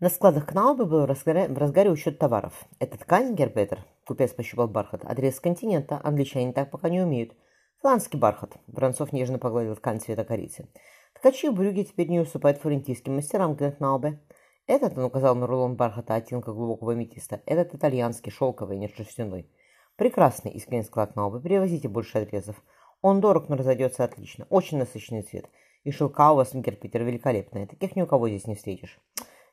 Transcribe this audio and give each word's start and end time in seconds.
На 0.00 0.08
складах 0.08 0.46
Кнаубы 0.46 0.86
был 0.86 1.02
в 1.02 1.04
разгаре, 1.04 1.90
учет 1.90 2.18
товаров. 2.18 2.64
Это 2.78 2.96
ткань, 2.96 3.34
Гербетер, 3.34 3.84
купец 4.06 4.32
пощупал 4.32 4.66
бархат, 4.66 5.04
адрес 5.04 5.38
континента, 5.40 6.00
англичане 6.02 6.54
так 6.54 6.70
пока 6.70 6.88
не 6.88 7.02
умеют. 7.02 7.34
Фланский 7.82 8.18
бархат, 8.18 8.56
Воронцов 8.66 9.12
нежно 9.12 9.38
погладил 9.38 9.76
ткань 9.76 10.00
цвета 10.00 10.24
корицы. 10.24 10.70
Ткачи 11.12 11.50
в 11.50 11.52
брюге 11.52 11.84
теперь 11.84 12.08
не 12.08 12.18
уступают 12.18 12.56
флорентийским 12.56 13.14
мастерам 13.14 13.54
Кнаубе. 13.54 14.22
Этот, 14.66 14.96
он 14.96 15.04
указал 15.04 15.34
на 15.34 15.46
рулон 15.46 15.76
бархата 15.76 16.14
оттенка 16.14 16.54
глубокого 16.54 16.92
аметиста, 16.92 17.42
этот 17.44 17.74
итальянский, 17.74 18.32
шелковый, 18.32 18.78
не 18.78 18.88
шерстяной. 18.88 19.50
Прекрасный, 19.96 20.52
искренне 20.52 20.84
сказал 20.84 21.08
Кнаубе, 21.08 21.40
привозите 21.40 21.88
больше 21.88 22.20
отрезов. 22.20 22.56
Он 23.02 23.20
дорог, 23.20 23.50
но 23.50 23.56
разойдется 23.56 24.02
отлично. 24.04 24.46
Очень 24.48 24.78
насыщенный 24.78 25.24
цвет. 25.24 25.50
И 25.84 25.90
шелка 25.90 26.32
у 26.32 26.36
вас, 26.36 26.54
Герпитер, 26.54 27.02
великолепная. 27.02 27.66
Таких 27.66 27.96
ни 27.96 28.00
у 28.00 28.06
кого 28.06 28.30
здесь 28.30 28.46
не 28.46 28.54
встретишь. 28.54 28.98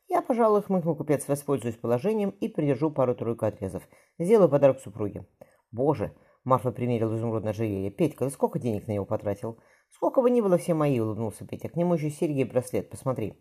Я, 0.09 0.21
пожалуй, 0.21 0.61
хмыкнул 0.61 0.95
купец, 0.95 1.27
воспользуюсь 1.27 1.75
положением 1.75 2.29
и 2.29 2.48
придержу 2.48 2.91
пару-тройку 2.91 3.45
отрезов. 3.45 3.88
Сделаю 4.17 4.49
подарок 4.49 4.79
супруге. 4.79 5.27
Боже, 5.71 6.13
Марфа 6.45 6.71
примерил 6.71 7.13
изумрудное 7.15 7.52
ожерелье. 7.52 7.91
Петька, 7.91 8.23
ты 8.23 8.31
сколько 8.31 8.57
денег 8.57 8.88
на 8.88 8.93
него 8.93 9.05
потратил? 9.05 9.59
Сколько 9.89 10.21
бы 10.21 10.29
ни 10.29 10.39
было, 10.39 10.57
все 10.57 10.73
мои, 10.73 10.98
улыбнулся 10.98 11.45
Петя. 11.45 11.67
К 11.67 11.75
нему 11.75 11.95
еще 11.95 12.09
серьги 12.09 12.41
и 12.41 12.45
браслет, 12.45 12.89
посмотри. 12.89 13.34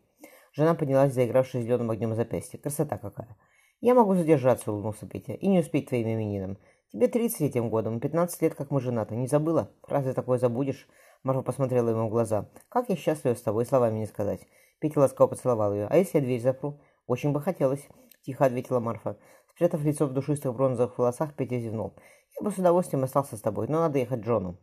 Жена 0.53 0.75
поднялась, 0.75 1.15
заигравшись 1.15 1.63
зеленым 1.63 1.91
огнем 1.91 2.17
запястья. 2.17 2.59
Красота 2.59 2.99
какая. 2.99 3.37
Я 3.81 3.95
могу 3.95 4.15
задержаться, 4.15 4.73
улыбнулся 4.73 5.07
Петя, 5.07 5.35
и 5.35 5.47
не 5.47 5.61
успеть 5.61 5.89
твоим 5.89 6.09
именинам. 6.09 6.59
Тебе 6.91 7.07
тридцать 7.07 7.43
этим 7.43 7.71
годом, 7.71 8.01
пятнадцать 8.01 8.43
лет, 8.43 8.57
как 8.57 8.73
мы 8.73 8.81
женаты. 8.81 9.15
Не 9.15 9.29
забыла? 9.29 9.71
Разве 9.87 10.13
такое 10.13 10.39
забудешь? 10.39 10.89
Марфа 11.23 11.43
посмотрела 11.43 11.91
ему 11.91 12.09
в 12.09 12.11
глаза. 12.11 12.49
Как 12.69 12.89
я 12.89 12.97
счастлива 12.97 13.35
с 13.35 13.43
тобой, 13.43 13.67
словами 13.67 13.99
не 13.99 14.07
сказать. 14.07 14.41
Петя 14.79 15.01
ласково 15.01 15.29
поцеловал 15.29 15.73
ее. 15.73 15.87
«А 15.89 15.97
если 15.97 16.19
я 16.19 16.25
дверь 16.25 16.41
запру?» 16.41 16.81
«Очень 17.07 17.33
бы 17.33 17.41
хотелось»,— 17.41 17.87
тихо 18.23 18.47
ответила 18.47 18.81
Марфа. 18.81 19.17
Спрятав 19.51 19.83
лицо 19.85 20.07
в 20.07 20.13
душистых 20.13 20.55
бронзовых 20.55 20.99
волосах, 20.99 21.35
Петя 21.35 21.59
зевнул. 21.59 21.95
«Я 22.39 22.45
бы 22.45 22.51
с 22.51 22.59
удовольствием 22.59 23.05
остался 23.05 23.37
с 23.37 23.41
тобой, 23.41 23.69
но 23.69 23.81
надо 23.81 23.99
ехать 23.99 24.21
Джону». 24.21 24.59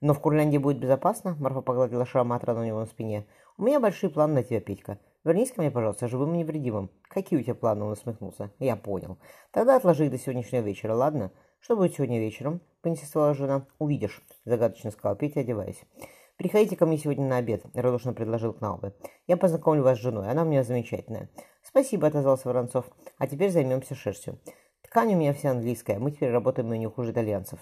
«Но 0.00 0.14
в 0.14 0.20
Курляндии 0.20 0.56
будет 0.56 0.78
безопасно?» 0.78 1.36
Марфа 1.38 1.60
погладила 1.60 2.06
шрам 2.06 2.32
от 2.32 2.44
раны 2.44 2.60
у 2.60 2.64
него 2.64 2.80
на 2.80 2.86
спине. 2.86 3.26
«У 3.58 3.62
меня 3.62 3.80
большие 3.80 4.08
планы 4.08 4.34
на 4.34 4.42
тебя, 4.42 4.60
Петька. 4.60 4.98
Вернись 5.24 5.52
ко 5.52 5.60
мне, 5.60 5.70
пожалуйста, 5.70 6.08
живым 6.08 6.34
и 6.34 6.38
невредимым». 6.38 6.90
«Какие 7.02 7.38
у 7.38 7.42
тебя 7.42 7.54
планы?» 7.54 7.84
Он 7.84 7.92
усмехнулся. 7.92 8.50
«Я 8.58 8.76
понял. 8.76 9.18
Тогда 9.50 9.76
отложи 9.76 10.06
их 10.06 10.10
до 10.10 10.18
сегодняшнего 10.18 10.62
вечера, 10.62 10.94
ладно?» 10.94 11.32
«Что 11.60 11.76
будет 11.76 11.94
сегодня 11.94 12.18
вечером?»— 12.18 12.62
поинтересовала 12.82 13.34
жена. 13.34 13.66
«Увидишь»,— 13.78 14.22
загадочно 14.46 14.90
сказал 14.90 15.16
Петя, 15.16 15.40
одеваясь. 15.40 15.84
«Приходите 16.40 16.74
ко 16.74 16.86
мне 16.86 16.96
сегодня 16.96 17.26
на 17.26 17.36
обед»,— 17.36 17.66
радушно 17.74 18.14
предложил 18.14 18.54
Кнаубе. 18.54 18.94
«Я 19.26 19.36
познакомлю 19.36 19.82
вас 19.82 19.98
с 19.98 20.00
женой, 20.00 20.26
она 20.30 20.40
у 20.40 20.46
меня 20.46 20.62
замечательная». 20.62 21.28
«Спасибо»,— 21.62 22.06
отозвался 22.08 22.48
Воронцов. 22.48 22.86
«А 23.18 23.26
теперь 23.26 23.50
займемся 23.50 23.94
шерстью. 23.94 24.38
Ткань 24.80 25.12
у 25.12 25.18
меня 25.18 25.34
вся 25.34 25.50
английская, 25.50 25.98
мы 25.98 26.12
теперь 26.12 26.30
работаем 26.30 26.72
и 26.72 26.78
не 26.78 26.86
хуже 26.86 27.12
итальянцев». 27.12 27.60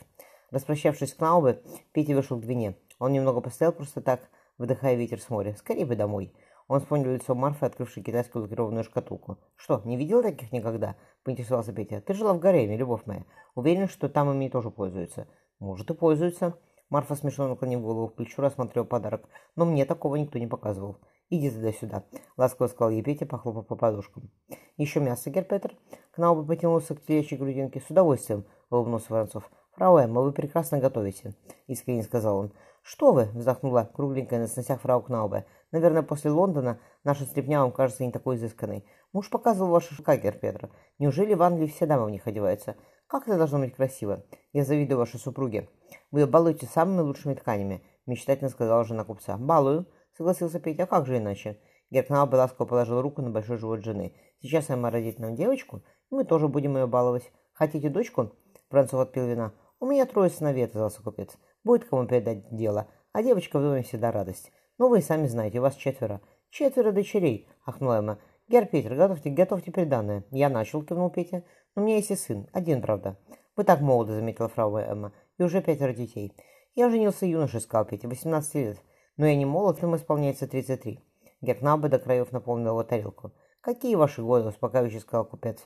Распрощавшись 0.52 1.10
с 1.10 1.14
Кнаубе, 1.14 1.60
Петя 1.90 2.14
вышел 2.14 2.38
к 2.38 2.42
двине. 2.42 2.76
Он 3.00 3.10
немного 3.10 3.40
постоял 3.40 3.72
просто 3.72 4.00
так, 4.00 4.20
вдыхая 4.58 4.94
ветер 4.94 5.20
с 5.20 5.28
моря. 5.28 5.56
«Скорее 5.58 5.84
бы 5.84 5.96
домой». 5.96 6.32
Он 6.68 6.78
вспомнил 6.78 7.10
лицо 7.10 7.34
Марфы, 7.34 7.66
открывшей 7.66 8.04
китайскую 8.04 8.44
лакированную 8.44 8.84
шкатулку. 8.84 9.38
«Что, 9.56 9.82
не 9.86 9.96
видел 9.96 10.22
таких 10.22 10.52
никогда?»— 10.52 10.94
поинтересовался 11.24 11.72
Петя. 11.72 12.00
«Ты 12.00 12.14
жила 12.14 12.32
в 12.32 12.38
гареме, 12.38 12.76
любовь 12.76 13.06
моя. 13.06 13.24
Уверен, 13.56 13.88
что 13.88 14.08
там 14.08 14.30
ими 14.30 14.48
тоже 14.48 14.70
пользуются». 14.70 15.26
«Может, 15.58 15.90
и 15.90 15.94
пользуются». 15.94 16.56
Марфа 16.90 17.16
смешно 17.16 17.48
наклонив 17.48 17.82
голову 17.82 18.08
в 18.08 18.14
плечо, 18.14 18.42
рассмотрел 18.42 18.84
подарок. 18.84 19.28
Но 19.56 19.64
мне 19.64 19.84
такого 19.84 20.16
никто 20.16 20.38
не 20.38 20.46
показывал. 20.46 20.96
«Иди 21.30 21.50
тогда 21.50 21.72
сюда»,— 21.72 22.04
ласково 22.38 22.68
сказал 22.68 22.90
ей 22.90 23.02
Петя, 23.02 23.26
похлопав 23.26 23.66
по 23.66 23.76
подушкам. 23.76 24.30
«Еще 24.78 24.98
мясо, 24.98 25.28
Герпетер?» 25.28 25.76
Кнауба 26.12 26.42
потянулся 26.42 26.94
к 26.94 27.02
телячьей 27.02 27.38
грудинке. 27.38 27.80
«С 27.80 27.90
удовольствием»,— 27.90 28.46
улыбнулся 28.70 29.12
Воронцов. 29.12 29.50
«Фрау 29.72 29.98
Эмма, 29.98 30.22
вы 30.22 30.32
прекрасно 30.32 30.78
готовите»,— 30.78 31.34
искренне 31.66 32.02
сказал 32.02 32.38
он. 32.38 32.52
«Что 32.82 33.12
вы?»— 33.12 33.28
вздохнула 33.34 33.90
кругленькая 33.94 34.40
на 34.40 34.46
сносях 34.46 34.80
фрау 34.80 35.02
Кнаубе. 35.02 35.44
«Наверное, 35.70 36.02
после 36.02 36.30
Лондона 36.30 36.80
наша 37.04 37.24
стряпня 37.24 37.60
вам 37.60 37.72
кажется 37.72 38.04
не 38.04 38.10
такой 38.10 38.36
изысканной. 38.36 38.86
Муж 39.12 39.28
показывал 39.28 39.70
ваши 39.70 39.94
шелка, 39.94 40.16
Герпетер. 40.16 40.70
Неужели 40.98 41.34
в 41.34 41.42
Англии 41.42 41.66
все 41.66 41.84
дамы 41.84 42.06
в 42.06 42.10
них 42.10 42.26
одеваются? 42.26 42.76
Как 43.08 43.26
это 43.26 43.38
должно 43.38 43.60
быть 43.60 43.74
красиво? 43.74 44.22
Я 44.52 44.64
завидую 44.64 44.98
вашей 44.98 45.18
супруге». 45.18 45.68
«Вы 46.10 46.26
балуете 46.26 46.66
самыми 46.66 47.00
лучшими 47.00 47.34
тканями»,— 47.34 47.82
мечтательно 48.06 48.50
сказала 48.50 48.84
жена 48.84 49.04
купца. 49.04 49.38
«Балую»,— 49.38 49.86
согласился 50.16 50.60
Петя. 50.60 50.84
«А 50.84 50.86
как 50.86 51.06
же 51.06 51.16
иначе?» 51.16 51.58
Геркнау 51.90 52.28
ласково 52.30 52.66
положил 52.66 53.00
руку 53.00 53.22
на 53.22 53.30
большой 53.30 53.56
живот 53.56 53.82
жены. 53.82 54.14
«Сейчас 54.40 54.68
Эмма 54.68 54.90
родит 54.90 55.18
нам 55.18 55.34
девочку, 55.36 55.82
и 56.10 56.14
мы 56.14 56.24
тоже 56.24 56.48
будем 56.48 56.76
ее 56.76 56.86
баловать. 56.86 57.32
Хотите 57.54 57.88
дочку?» 57.88 58.32
Францов 58.68 59.00
отпил 59.00 59.26
вина. 59.26 59.54
«У 59.80 59.86
меня 59.86 60.04
трое 60.04 60.28
сыновей»,— 60.28 60.64
отозвался 60.66 61.02
купец. 61.02 61.38
«Будет 61.64 61.88
кому 61.88 62.06
передать 62.06 62.54
дело, 62.54 62.88
а 63.12 63.22
девочка 63.22 63.58
в 63.58 63.62
доме 63.62 63.82
всегда 63.84 64.12
радость. 64.12 64.52
Ну, 64.76 64.88
вы 64.90 65.00
сами 65.00 65.26
знаете, 65.28 65.60
у 65.60 65.62
вас 65.62 65.76
четверо». 65.76 66.20
«Четверо 66.50 66.92
дочерей»,— 66.92 67.48
ахнула 67.66 67.98
Эмма. 67.98 68.18
«Гер 68.48 68.64
Питер, 68.64 68.94
готовьте, 68.94 69.28
готовьте 69.28 69.70
приданное». 69.70 70.24
«Я 70.30 70.48
начал»,— 70.48 70.82
кивнул 70.84 71.10
Петя. 71.10 71.44
«Но 71.74 71.82
у 71.82 71.84
меня 71.84 71.96
есть 71.96 72.10
и 72.10 72.16
сын. 72.16 72.48
Один, 72.54 72.80
правда». 72.80 73.18
«Вы 73.56 73.64
так 73.64 73.82
молоды»,— 73.82 74.12
заметила 74.14 74.48
фрау 74.48 74.76
Эмма 74.76 75.12
и 75.36 75.42
уже 75.42 75.60
пятеро 75.60 75.92
детей. 75.92 76.32
Я 76.74 76.88
женился 76.88 77.26
юношей, 77.26 77.60
сказал 77.60 77.84
Петя, 77.84 78.08
18 78.08 78.54
лет, 78.54 78.78
но 79.18 79.26
я 79.26 79.36
не 79.36 79.44
молод, 79.44 79.82
им 79.82 79.94
исполняется 79.96 80.46
33. 80.46 80.98
Геркнаба 81.42 81.90
до 81.90 81.98
краев 81.98 82.32
наполнил 82.32 82.68
его 82.68 82.84
тарелку. 82.84 83.32
«Какие 83.60 83.96
ваши 83.96 84.22
годы?»– 84.22 84.48
успокаивающе 84.48 85.00
сказал 85.00 85.26
купец. 85.26 85.62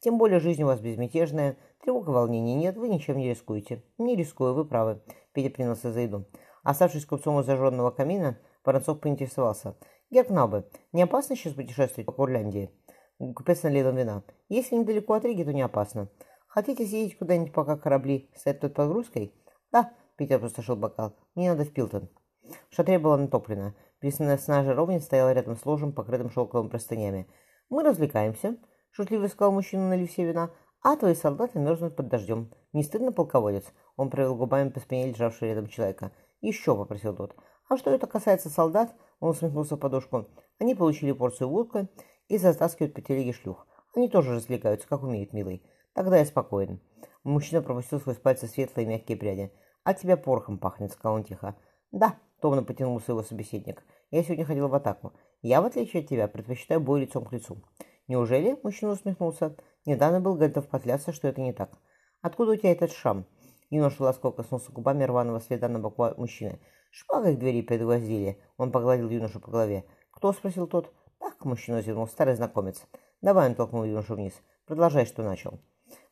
«Тем 0.00 0.18
более 0.18 0.40
жизнь 0.40 0.62
у 0.64 0.66
вас 0.66 0.80
безмятежная, 0.80 1.56
тревог 1.84 2.08
и 2.08 2.10
волнений 2.10 2.56
нет, 2.56 2.76
вы 2.76 2.88
ничем 2.88 3.18
не 3.18 3.28
рискуете». 3.28 3.84
«Не 3.96 4.16
рискую, 4.16 4.54
вы 4.54 4.64
правы»,– 4.64 5.00
Петя 5.32 5.50
принялся 5.50 5.92
за 5.92 6.00
еду. 6.00 6.24
Оставшись 6.64 7.06
купцом 7.06 7.36
у 7.36 7.42
зажженного 7.42 7.90
камина, 7.90 8.38
Воронцов 8.64 9.00
поинтересовался. 9.00 9.76
«Геркнабе, 10.10 10.64
не 10.92 11.02
опасно 11.02 11.36
сейчас 11.36 11.54
путешествовать 11.54 12.06
по 12.06 12.12
Курляндии?» 12.12 12.70
Купец 13.18 13.62
налил 13.62 13.92
вина. 13.92 14.22
«Если 14.48 14.76
недалеко 14.76 15.14
от 15.14 15.24
Риги, 15.24 15.44
то 15.44 15.52
не 15.52 15.62
опасно. 15.62 16.08
Хотите 16.54 16.86
съездить 16.86 17.18
куда-нибудь, 17.18 17.52
пока 17.52 17.76
корабли 17.76 18.30
стоят 18.36 18.60
под 18.60 18.74
погрузкой? 18.74 19.34
Да, 19.72 19.92
Питер 20.16 20.36
опустошил 20.36 20.76
бокал. 20.76 21.16
Мне 21.34 21.50
надо 21.50 21.64
в 21.64 21.72
Пилтон. 21.72 22.08
Шатре 22.70 23.00
было 23.00 23.16
натоплено. 23.16 23.74
Весна 24.00 24.36
жаровня 24.62 25.00
стояла 25.00 25.32
рядом 25.32 25.56
с 25.56 25.66
ложем, 25.66 25.92
покрытым 25.92 26.30
шелковыми 26.30 26.68
простынями. 26.68 27.26
Мы 27.70 27.82
развлекаемся, 27.82 28.56
шутливо 28.92 29.26
сказал 29.26 29.50
мужчина, 29.50 29.88
налив 29.88 30.12
себе 30.12 30.28
вина. 30.28 30.52
А 30.80 30.94
твои 30.94 31.16
солдаты 31.16 31.58
мерзнут 31.58 31.96
под 31.96 32.06
дождем. 32.06 32.52
Не 32.72 32.84
стыдно, 32.84 33.10
полководец? 33.10 33.64
Он 33.96 34.08
провел 34.08 34.36
губами 34.36 34.68
по 34.68 34.78
спине 34.78 35.08
лежавшего 35.10 35.48
рядом 35.48 35.66
человека. 35.66 36.12
Еще, 36.40 36.76
попросил 36.76 37.16
тот. 37.16 37.34
А 37.68 37.76
что 37.76 37.90
это 37.90 38.06
касается 38.06 38.48
солдат, 38.48 38.94
он 39.24 39.30
усмехнулся 39.30 39.76
в 39.76 39.78
подушку. 39.78 40.28
Они 40.58 40.74
получили 40.74 41.12
порцию 41.12 41.48
водки 41.48 41.88
и 42.28 42.36
затаскивают 42.36 42.92
по 42.92 43.00
телеге 43.00 43.32
шлюх. 43.32 43.66
Они 43.96 44.10
тоже 44.10 44.34
развлекаются, 44.34 44.86
как 44.86 45.02
умеют, 45.02 45.32
милый. 45.32 45.62
Тогда 45.94 46.18
я 46.18 46.26
спокоен. 46.26 46.78
Мужчина 47.22 47.62
пропустил 47.62 48.00
сквозь 48.00 48.18
пальцы 48.18 48.46
светлые 48.46 48.86
мягкие 48.86 49.16
пряди. 49.16 49.50
«А 49.82 49.94
тебя 49.94 50.18
порохом 50.18 50.58
пахнет»,— 50.58 50.92
сказал 50.92 51.14
он 51.14 51.24
тихо. 51.24 51.56
«Да»,— 51.90 52.18
томно 52.42 52.62
потянулся 52.62 53.12
его 53.12 53.22
собеседник. 53.22 53.82
«Я 54.10 54.22
сегодня 54.22 54.44
ходил 54.44 54.68
в 54.68 54.74
атаку. 54.74 55.14
Я, 55.40 55.62
в 55.62 55.64
отличие 55.64 56.02
от 56.02 56.08
тебя, 56.10 56.28
предпочитаю 56.28 56.80
бой 56.80 57.00
лицом 57.00 57.24
к 57.24 57.32
лицу». 57.32 57.62
«Неужели?»— 58.08 58.58
мужчина 58.62 58.92
усмехнулся. 58.92 59.56
Недавно 59.86 60.20
был 60.20 60.34
готов 60.34 60.68
поклясться, 60.68 61.12
что 61.12 61.28
это 61.28 61.40
не 61.40 61.54
так. 61.54 61.70
«Откуда 62.20 62.52
у 62.52 62.56
тебя 62.56 62.72
этот 62.72 62.92
шрам?» 62.92 63.24
Юноша 63.70 64.02
ласково 64.02 64.32
коснулся 64.32 64.70
губами 64.70 65.04
рваного 65.04 65.40
следа 65.40 65.68
на 65.68 65.78
боку 65.78 66.10
мужчины. 66.18 66.60
«Шпагой 66.96 67.34
к 67.34 67.40
двери 67.40 67.60
предгвоздили». 67.60 68.38
Он 68.56 68.70
погладил 68.70 69.10
юношу 69.10 69.40
по 69.40 69.50
голове. 69.50 69.84
«Кто?»— 70.12 70.32
спросил 70.32 70.68
тот. 70.68 70.92
«Так»,— 71.18 71.34
мужчина 71.44 71.82
зевнул, 71.82 72.06
старый 72.06 72.36
знакомец. 72.36 72.86
«Давай»,— 73.20 73.48
он 73.48 73.56
толкнул 73.56 73.82
юношу 73.82 74.14
вниз. 74.14 74.32
«Продолжай, 74.64 75.04
что 75.04 75.24
начал». 75.24 75.58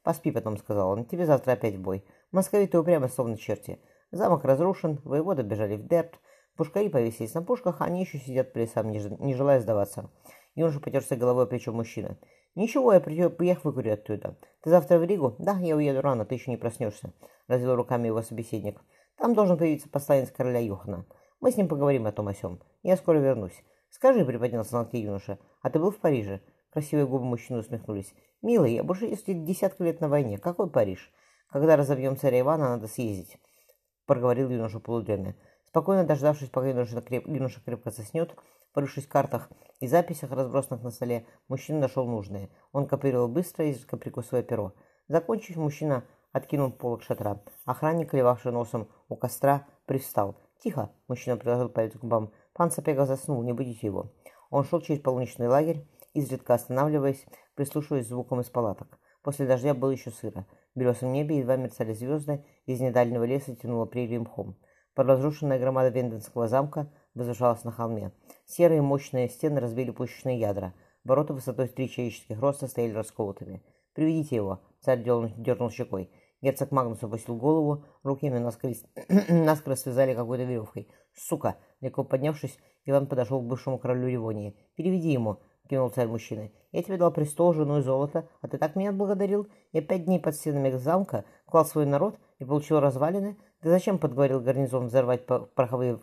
«Поспи 0.02 0.32
потом»,— 0.32 0.56
сказал 0.58 0.90
он. 0.90 1.04
«Тебе 1.04 1.24
завтра 1.24 1.52
опять 1.52 1.76
в 1.76 1.80
бой. 1.80 2.04
Московиты 2.32 2.80
упрямо, 2.80 3.06
словно 3.06 3.38
черти. 3.38 3.78
Замок 4.10 4.44
разрушен, 4.44 5.00
воеводы 5.04 5.42
бежали 5.42 5.76
в 5.76 5.86
Депт, 5.86 6.18
пушкари 6.56 6.88
повесились 6.88 7.34
на 7.34 7.42
пушках, 7.42 7.80
а 7.80 7.84
они 7.84 8.00
еще 8.00 8.18
сидят 8.18 8.52
по 8.52 8.58
лесам, 8.58 8.90
не 8.90 9.34
желая 9.34 9.60
сдаваться». 9.60 10.10
Юноша 10.56 10.80
потерся 10.80 11.14
головой 11.14 11.46
плечо 11.46 11.72
мужчины. 11.72 12.16
«Ничего, 12.56 12.92
я 12.92 12.98
приехал 12.98 13.70
выкурю 13.70 13.94
оттуда. 13.94 14.36
Ты 14.62 14.70
завтра 14.70 14.98
в 14.98 15.04
Ригу?» 15.04 15.36
«Да, 15.38 15.56
я 15.60 15.76
уеду 15.76 16.00
рано, 16.00 16.24
ты 16.24 16.34
еще 16.34 16.50
не 16.50 16.56
проснешься»,— 16.56 17.12
развел 17.46 17.76
руками 17.76 18.08
его 18.08 18.20
собеседник. 18.20 18.80
«Там 19.16 19.34
должен 19.34 19.58
появиться 19.58 19.88
посланец 19.88 20.30
короля 20.30 20.60
Йохана. 20.60 21.06
Мы 21.40 21.50
с 21.50 21.56
ним 21.56 21.68
поговорим 21.68 22.06
о 22.06 22.12
том 22.12 22.28
о 22.28 22.34
сём. 22.34 22.60
Я 22.82 22.96
скоро 22.96 23.18
вернусь. 23.18 23.64
Скажи,— 23.90 24.24
приподнялся 24.26 24.76
на 24.76 24.88
юноша,— 24.96 25.38
а 25.62 25.70
ты 25.70 25.78
был 25.78 25.90
в 25.90 25.98
Париже?» 25.98 26.40
Красивые 26.72 27.06
губы 27.06 27.24
мужчины 27.26 27.58
усмехнулись. 27.58 28.14
«Милый, 28.40 28.72
я 28.72 28.82
больше 28.82 29.06
десятка 29.08 29.84
лет 29.84 30.00
на 30.00 30.08
войне. 30.08 30.38
Какой 30.38 30.70
Париж? 30.70 31.12
Когда 31.50 31.76
разобьем 31.76 32.16
царя 32.16 32.40
Ивана, 32.40 32.70
надо 32.70 32.88
съездить»,— 32.88 33.38
проговорил 34.06 34.48
юноша 34.48 34.80
полудреме. 34.80 35.36
Спокойно 35.66 36.04
дождавшись, 36.04 36.48
пока 36.48 36.68
юноша, 36.68 37.02
креп... 37.02 37.26
юноша 37.26 37.60
крепко 37.60 37.90
заснет, 37.90 38.34
порывшись 38.72 39.04
в 39.04 39.08
картах 39.10 39.50
и 39.80 39.86
записях, 39.86 40.30
разбросанных 40.30 40.82
на 40.82 40.90
столе, 40.90 41.26
мужчина 41.48 41.80
нашел 41.80 42.06
нужное. 42.06 42.48
Он 42.72 42.86
копировал 42.86 43.28
быстро, 43.28 43.66
изредка 43.66 43.98
прикусывая 43.98 44.42
перо. 44.42 44.72
Закончив, 45.08 45.56
мужчина 45.56 46.04
откинул 46.32 46.72
полок 46.72 47.02
шатра. 47.02 47.40
Охранник, 47.64 48.10
клевавший 48.10 48.52
носом 48.52 48.88
у 49.08 49.16
костра, 49.16 49.66
привстал. 49.86 50.36
«Тихо!»– 50.58 50.90
мужчина 51.08 51.36
приложил 51.36 51.68
палец 51.68 51.92
к 51.92 52.00
губам. 52.00 52.32
«Пан 52.52 52.70
Сапега 52.70 53.06
заснул, 53.06 53.42
не 53.42 53.52
будите 53.52 53.86
его». 53.86 54.12
Он 54.50 54.64
шел 54.64 54.80
через 54.80 55.00
полуночный 55.00 55.48
лагерь, 55.48 55.86
изредка 56.14 56.54
останавливаясь, 56.54 57.24
прислушиваясь 57.54 58.06
к 58.06 58.08
звукам 58.08 58.40
из 58.40 58.50
палаток. 58.50 58.98
После 59.22 59.46
дождя 59.46 59.74
было 59.74 59.90
еще 59.90 60.10
сыро. 60.10 60.46
В 60.74 60.78
белесом 60.78 61.12
небе 61.12 61.38
едва 61.38 61.56
мерцали 61.56 61.92
звезды, 61.92 62.44
из 62.66 62.80
недальнего 62.80 63.24
леса 63.24 63.54
тянуло 63.54 63.86
прерий 63.86 64.18
мхом. 64.18 64.56
Разрушенная 64.94 65.58
громада 65.58 65.88
Венденского 65.88 66.48
замка 66.48 66.92
возвышалась 67.14 67.64
на 67.64 67.70
холме. 67.70 68.12
Серые 68.46 68.82
мощные 68.82 69.28
стены 69.28 69.60
разбили 69.60 69.90
пушечные 69.90 70.38
ядра. 70.38 70.74
Ворота 71.04 71.34
высотой 71.34 71.68
три 71.68 71.88
человеческих 71.88 72.40
роста 72.40 72.66
стояли 72.66 72.92
расколотыми. 72.92 73.62
«Приведите 73.94 74.36
его!»— 74.36 74.60
царь 74.80 75.02
дернул 75.02 75.70
щекой. 75.70 76.10
Герцог 76.42 76.72
Магнус 76.72 77.02
опустил 77.02 77.36
голову, 77.36 77.84
руки 78.02 78.26
ими 78.26 78.38
наскоро, 78.38 78.74
наскоро 79.28 79.76
связали 79.76 80.12
какой-то 80.12 80.42
веревкой. 80.42 80.88
«Сука!» 81.14 81.56
Легко 81.80 82.02
поднявшись, 82.04 82.58
Иван 82.84 83.06
подошел 83.06 83.40
к 83.40 83.46
бывшему 83.46 83.78
королю 83.78 84.08
Ливонии. 84.08 84.56
«Переведи 84.74 85.10
ему!»— 85.10 85.38
кинул 85.68 85.90
царь 85.90 86.08
мужчины. 86.08 86.52
«Я 86.72 86.82
тебе 86.82 86.96
дал 86.96 87.12
престол, 87.12 87.52
жену 87.52 87.78
и 87.78 87.82
золото, 87.82 88.28
а 88.40 88.48
ты 88.48 88.58
так 88.58 88.74
меня 88.74 88.90
отблагодарил? 88.90 89.46
Я 89.72 89.82
пять 89.82 90.04
дней 90.04 90.18
под 90.18 90.34
стенами 90.34 90.70
замка 90.70 91.24
клал 91.46 91.64
свой 91.64 91.86
народ 91.86 92.18
и 92.38 92.44
получил 92.44 92.80
развалины. 92.80 93.38
Ты 93.60 93.70
зачем 93.70 93.98
подговорил 93.98 94.40
гарнизон 94.40 94.88
взорвать 94.88 95.26
пороховые, 95.26 96.00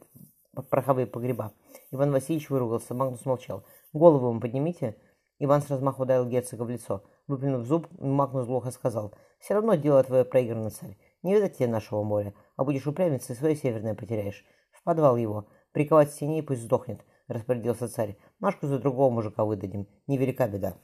пороховые 0.69 1.06
погреба?» 1.06 1.51
Иван 1.92 2.12
Васильевич 2.12 2.50
выругался, 2.50 2.94
Магнус 2.94 3.25
молчал. 3.25 3.65
«Голову 3.92 4.30
ему 4.30 4.39
поднимите!» 4.39 4.95
Иван 5.39 5.62
с 5.62 5.69
размаху 5.69 6.03
ударил 6.03 6.25
герцога 6.25 6.63
в 6.63 6.69
лицо. 6.69 7.03
Выплюнув 7.27 7.65
зуб, 7.65 7.88
Магнус 7.97 8.45
глухо 8.45 8.71
сказал. 8.71 9.13
«Все 9.39 9.53
равно 9.53 9.75
дело 9.75 10.03
твое 10.03 10.25
проиграно, 10.25 10.69
царь. 10.69 10.97
Не 11.24 11.33
видать 11.33 11.57
тебе 11.57 11.68
нашего 11.68 12.03
моря, 12.03 12.33
а 12.57 12.65
будешь 12.65 12.86
упрямиться 12.86 13.31
и 13.31 13.36
свое 13.38 13.56
северное 13.56 13.95
потеряешь. 13.95 14.45
В 14.71 14.83
подвал 14.83 15.15
его. 15.15 15.47
Приковать 15.71 16.09
к 16.09 16.13
стене 16.13 16.39
и 16.39 16.41
пусть 16.41 16.63
сдохнет»,— 16.63 17.06
распорядился 17.27 17.88
царь. 17.88 18.18
«Машку 18.39 18.68
за 18.68 18.80
другого 18.80 19.09
мужика 19.09 19.45
выдадим. 19.45 19.88
Невелика 20.07 20.47
беда». 20.50 20.75